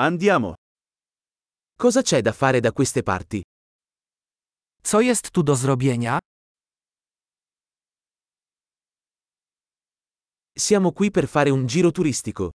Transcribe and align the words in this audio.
Andiamo. 0.00 0.54
Cosa 1.74 2.02
c'è 2.02 2.20
da 2.22 2.32
fare 2.32 2.60
da 2.60 2.70
queste 2.70 3.02
parti? 3.02 3.42
Co 4.80 5.00
jest 5.00 5.30
tu 5.32 5.42
do 5.42 5.54
zrobienia? 5.54 6.18
Siamo 10.56 10.92
qui 10.92 11.10
per 11.10 11.26
fare 11.26 11.50
un 11.50 11.66
giro 11.66 11.90
turistico. 11.90 12.50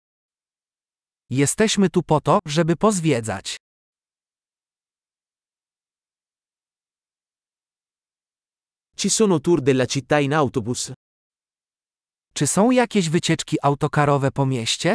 Jesteśmy 1.30 1.88
tu 1.88 2.02
po 2.02 2.20
to, 2.20 2.38
żeby 2.46 2.76
pozwiedzać. 2.76 3.56
Ci 8.96 9.10
sono 9.10 9.40
tour 9.40 9.62
della 9.62 9.86
città 9.86 10.20
in 10.20 10.34
autobus? 10.34 10.92
Czy 12.34 12.46
są 12.46 12.70
jakieś 12.70 13.08
wycieczki 13.08 13.56
autokarowe 13.62 14.30
po 14.30 14.46
mieście? 14.46 14.94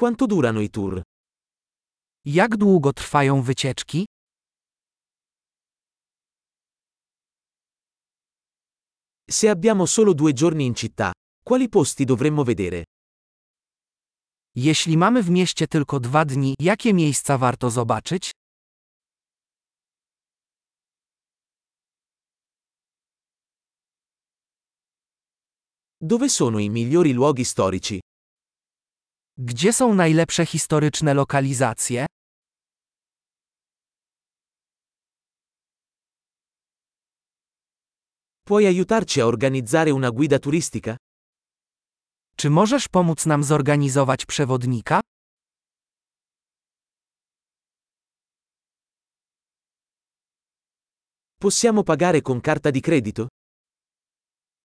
Quanto 0.00 0.26
durano 0.26 0.60
i 0.60 0.70
tour? 0.70 1.02
Jak 2.24 2.56
długo 2.56 2.92
trwają 2.92 3.42
wycieczki? 3.42 4.06
Se 9.30 9.50
abbiamo 9.50 9.86
solo 9.86 10.14
due 10.14 10.32
giorni 10.32 10.64
in 10.64 10.74
città, 10.74 11.12
quali 11.44 11.68
posti 11.68 12.04
dovremmo 12.04 12.44
vedere? 12.44 12.84
Jeśli 14.54 14.96
mamy 14.96 15.22
w 15.22 15.30
mieście 15.30 15.66
tylko 15.68 16.00
dwa 16.00 16.24
dni, 16.24 16.54
jakie 16.60 16.94
miejsca 16.94 17.38
warto 17.38 17.70
zobaczyć? 17.70 18.30
Dove 26.00 26.28
sono 26.28 26.58
i 26.58 26.70
migliori 26.70 27.12
luoghi 27.12 27.44
storici? 27.44 28.00
Gdzie 29.42 29.72
są 29.72 29.94
najlepsze 29.94 30.46
historyczne 30.46 31.14
lokalizacje? 31.14 32.06
Puoi 38.44 38.66
aiutarci 38.66 39.20
a 39.20 39.26
organizzare 39.26 39.94
una 39.94 40.10
guida 40.10 40.38
turistica? 40.38 40.96
Czy 42.36 42.50
możesz 42.50 42.88
pomóc 42.88 43.26
nam 43.26 43.44
zorganizować 43.44 44.26
przewodnika? 44.26 45.00
Possiamo 51.38 51.84
pagare 51.84 52.22
con 52.22 52.40
carta 52.40 52.70
di 52.72 52.82
credito? 52.82 53.28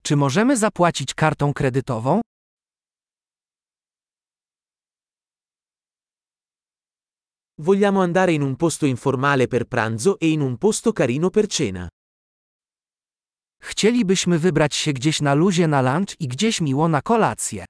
Czy 0.03 0.15
możemy 0.15 0.57
zapłacić 0.57 1.13
kartą 1.13 1.53
kredytową? 1.53 2.21
Vogliamo 7.57 8.01
andare 8.01 8.33
in 8.33 8.41
un 8.41 8.57
posto 8.57 8.85
informale 8.85 9.47
per 9.47 9.65
pranzo 9.65 10.19
e 10.19 10.27
in 10.27 10.41
un 10.41 10.57
posto 10.57 10.91
carino 10.91 11.29
per 11.29 11.47
cena. 11.47 11.87
Chcielibyśmy 13.61 14.39
wybrać 14.39 14.75
się 14.75 14.93
gdzieś 14.93 15.21
na 15.21 15.33
luzie 15.33 15.67
na 15.67 15.81
lunch 15.81 16.15
i 16.19 16.27
gdzieś 16.27 16.61
miło 16.61 16.87
na 16.87 17.01
kolację. 17.01 17.65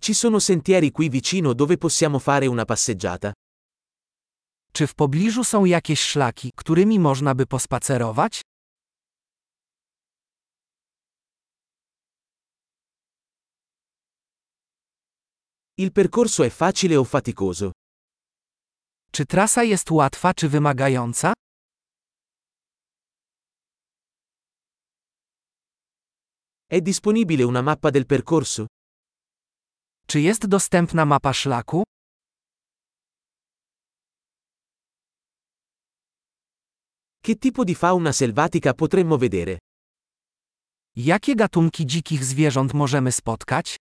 Ci 0.00 0.14
sono 0.14 0.40
sentieri 0.40 0.92
qui 0.92 1.10
vicino 1.10 1.54
dove 1.54 1.76
possiamo 1.76 2.18
fare 2.18 2.48
una 2.48 2.64
passeggiata? 2.64 3.32
Czy 4.72 4.86
w 4.86 4.94
pobliżu 4.94 5.44
są 5.44 5.64
jakieś 5.64 6.00
szlaki, 6.00 6.52
którymi 6.56 6.98
można 6.98 7.34
by 7.34 7.46
pospacerować? 7.46 8.42
Il 15.78 15.92
percorso 15.92 16.42
è 16.42 16.48
facile 16.48 16.96
o 16.96 17.04
faticoso? 17.04 17.70
Czy 19.10 19.26
trasa 19.26 19.62
jest 19.62 19.90
łatwa 19.90 20.34
czy 20.34 20.48
wymagająca? 20.48 21.32
È 26.66 26.80
disponibile 26.80 27.44
una 27.44 27.62
mappa 27.62 27.90
del 27.90 28.06
percorso? 28.06 28.66
Czy 30.06 30.20
jest 30.20 30.46
dostępna 30.46 31.04
mapa 31.04 31.32
szlaku? 31.32 31.82
Che 37.20 37.36
tipo 37.36 37.64
di 37.64 37.74
fauna 37.74 38.12
selvatica 38.12 38.72
potremmo 38.72 39.18
vedere? 39.18 39.58
Jakie 40.96 41.34
gatunki 41.34 41.86
dzikich 41.86 42.24
zwierząt 42.24 42.74
możemy 42.74 43.12
spotkać? 43.12 43.76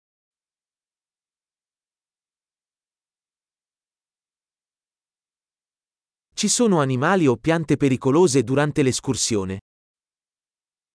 Ci 6.46 6.52
sono 6.52 6.80
animali 6.80 7.28
o 7.28 7.38
piante 7.38 7.76
pericolose 7.76 8.44
durante 8.44 8.84
l'escursione? 8.84 9.58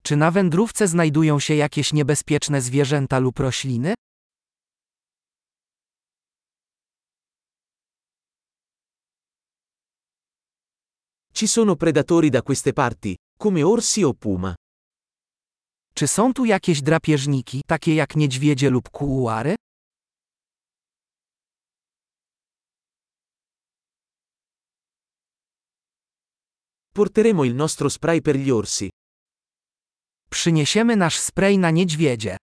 Czy 0.02 0.16
na 0.16 0.30
wędrówce 0.30 0.88
znajdują 0.88 1.38
się 1.40 1.54
jakieś 1.54 1.92
niebezpieczne 1.92 2.60
zwierzęta 2.60 3.18
lub 3.18 3.38
rośliny? 3.38 3.94
Ci 11.32 11.48
sono 11.48 11.76
predatori 11.76 12.30
da 12.30 12.42
queste 12.42 12.72
parti, 12.72 13.16
come 13.42 13.66
orsi 13.66 14.04
o 14.04 14.14
puma? 14.14 14.54
Czy 15.94 16.06
są 16.06 16.32
tu 16.32 16.44
jakieś 16.44 16.82
drapieżniki, 16.82 17.60
takie 17.66 17.94
jak 17.94 18.16
niedźwiedzie 18.16 18.70
lub 18.70 18.90
kuuary? 18.90 19.54
Porteremo 26.94 27.44
il 27.44 27.54
nostro 27.54 27.88
spray 27.88 28.20
per 28.20 28.36
gli 28.36 28.50
orsi. 28.50 28.90
Przyniesiemy 30.30 30.96
nasz 30.96 31.18
spray 31.18 31.58
na 31.58 31.70
niedźwiedzie. 31.70 32.36